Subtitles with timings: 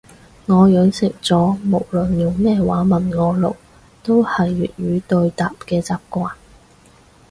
[0.47, 3.55] 我養成咗無論用咩話問我路
[4.01, 6.31] 都係粵語對答嘅習慣